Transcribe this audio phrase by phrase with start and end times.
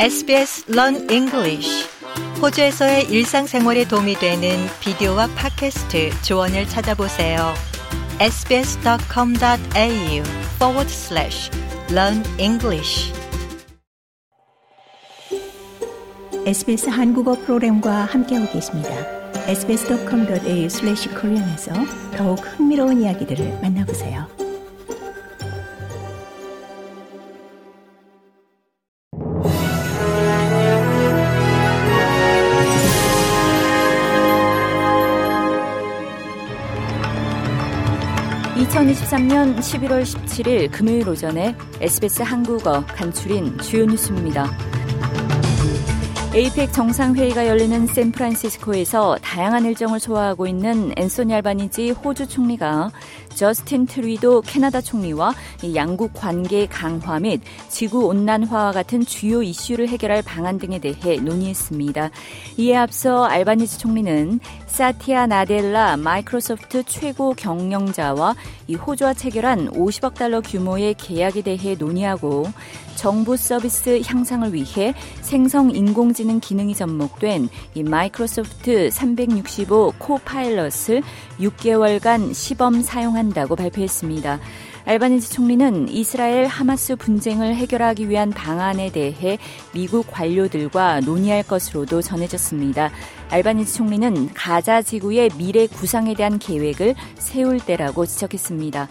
[0.00, 1.84] SBS Learn English
[2.40, 7.52] 호주에서의 일상생활에 도움이 되는 비디오와 팟캐스트 조언을 찾아보세요.
[8.20, 9.42] sbs.com.au
[10.54, 11.50] forward slash
[11.90, 13.12] learn English
[16.46, 18.90] SBS 한국어 프로그램과 함께하고 계십니다.
[19.48, 21.72] sbs.com.au slash korean에서
[22.16, 24.37] 더욱 흥미로운 이야기들을 만나보세요.
[38.68, 44.77] (2023년 11월 17일) 금요일 오전에 SBS 한국어 간추린 주요 뉴스입니다.
[46.34, 52.90] 에이펙 정상회의가 열리는 샌프란시스코에서 다양한 일정을 소화하고 있는 앤소니 알바니지 호주 총리가
[53.34, 55.32] 저스틴 트뤼도 캐나다 총리와
[55.74, 62.10] 양국 관계 강화 및 지구 온난화와 같은 주요 이슈를 해결할 방안 등에 대해 논의했습니다.
[62.58, 68.34] 이에 앞서 알바니지 총리는 사티아 나델라 마이크로소프트 최고 경영자와
[68.66, 72.46] 이 호주와 체결한 50억 달러 규모의 계약에 대해 논의하고
[72.96, 81.00] 정부 서비스 향상을 위해 생성 인공 지능 기능이 접목된 이 마이크로소프트 365 코파일럿을
[81.38, 84.40] 6개월간 시범 사용한다고 발표했습니다.
[84.84, 89.38] 알바니지 총리는 이스라엘 하마스 분쟁을 해결하기 위한 방안에 대해
[89.72, 92.90] 미국 관료들과 논의할 것으로도 전해졌습니다.
[93.30, 98.88] 알바니지 총리는 가자 지구의 미래 구상에 대한 계획을 세울 때라고 지적했습니다.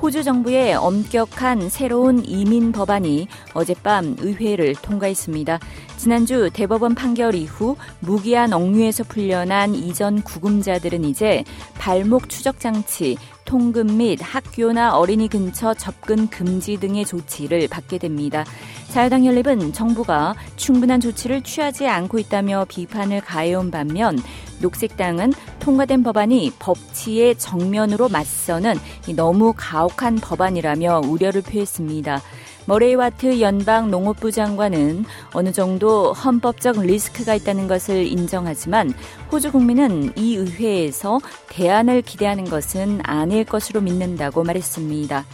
[0.00, 5.58] 호주 정부의 엄격한 새로운 이민 법안이 어젯밤 의회를 통과했습니다.
[5.98, 11.42] 지난주 대법원 판결 이후 무기한 억류에서 풀려난 이전 구금자들은 이제
[11.76, 18.44] 발목 추적 장치, 통금 및 학교나 어린이 근처 접근 금지 등의 조치를 받게 됩니다.
[18.90, 24.18] 자유당 연립은 정부가 충분한 조치를 취하지 않고 있다며 비판을 가해온 반면
[24.60, 28.76] 녹색당은 통과된 법안이 법치에 정면으로 맞서는
[29.16, 32.22] 너무 가혹한 법안이라며 우려를 표했습니다.
[32.68, 38.92] 머레이 와트 연방 농업부 장관은 어느 정도 헌법적 리스크가 있다는 것을 인정하지만
[39.32, 41.18] 호주 국민은 이 의회에서
[41.48, 45.24] 대안을 기대하는 것은 아닐 것으로 믿는다고 말했습니다.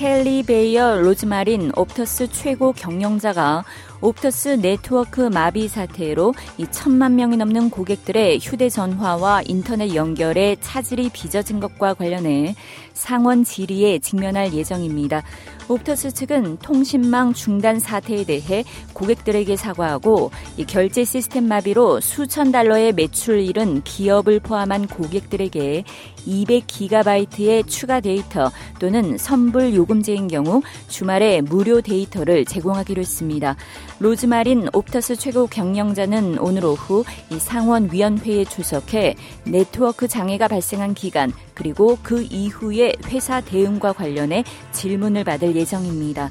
[0.00, 3.64] 켈리 베이어 로즈마린 옵터스 최고 경영자가
[4.00, 11.92] 옵터스 네트워크 마비 사태로 이 천만 명이 넘는 고객들의 휴대전화와 인터넷 연결에 차질이 빚어진 것과
[11.92, 12.54] 관련해
[12.94, 15.22] 상원 질의에 직면할 예정입니다.
[15.68, 23.40] 옵터스 측은 통신망 중단 사태에 대해 고객들에게 사과하고 이 결제 시스템 마비로 수천 달러의 매출을
[23.42, 25.84] 잃은 기업을 포함한 고객들에게
[26.26, 33.56] 200기가바이트의 추가 데이터 또는 선불 요금제인 경우 주말에 무료 데이터를 제공하기로 했습니다.
[33.98, 42.22] 로즈마린 옵터스 최고 경영자는 오늘 오후 이 상원위원회에 출석해 네트워크 장애가 발생한 기간 그리고 그
[42.22, 46.30] 이후의 회사 대응과 관련해 질문을 받을 예정입니다.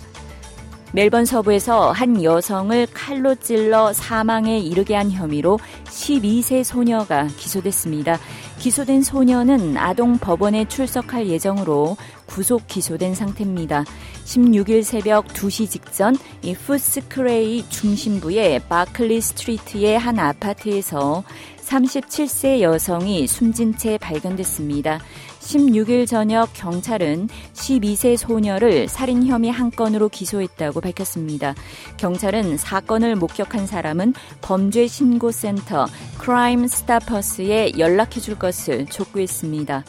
[0.91, 8.17] 멜번 서부에서 한 여성을 칼로 찔러 사망에 이르게 한 혐의로 12세 소녀가 기소됐습니다.
[8.59, 13.85] 기소된 소녀는 아동 법원에 출석할 예정으로 구속 기소된 상태입니다.
[14.25, 21.23] 16일 새벽 2시 직전 이 풋스크레이 중심부의 바클리 스트리트의 한 아파트에서
[21.61, 24.99] 37세 여성이 숨진 채 발견됐습니다.
[25.49, 31.55] 16일 저녁 경찰은 12세 소녀를 살인 혐의 한 건으로 기소했다고 밝혔습니다.
[31.97, 35.87] 경찰은 사건을 목격한 사람은 범죄 신고센터
[36.19, 39.83] 크라임 스타퍼스에 연락해 줄 것을 촉구했습니다.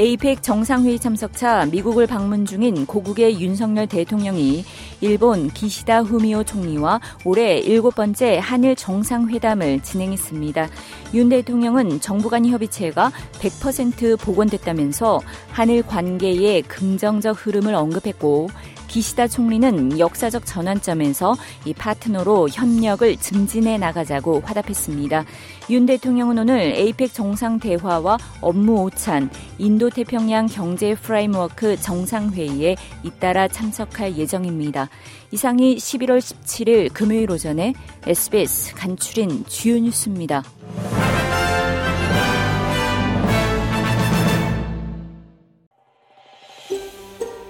[0.00, 4.64] 에이펙 정상회의 참석차 미국을 방문 중인 고국의 윤석열 대통령이
[5.00, 10.68] 일본 기시다 후미오 총리와 올해 일곱 번째 한일 정상회담을 진행했습니다.
[11.14, 13.10] 윤 대통령은 정부 간 협의체가
[13.40, 15.20] 100% 복원됐다면서
[15.50, 18.50] 한일 관계의 긍정적 흐름을 언급했고
[18.88, 25.24] 기시다 총리는 역사적 전환점에서 이 파트너로 협력을 증진해 나가자고 화답했습니다.
[25.70, 34.16] 윤 대통령은 오늘 에이펙 정상 대화와 업무 오찬, 인도 태평양 경제 프레임워크 정상회의에 잇따라 참석할
[34.16, 34.88] 예정입니다.
[35.30, 37.74] 이상이 11월 17일 금요일 오전에
[38.06, 40.42] SBS 간추린 주요 뉴스입니다.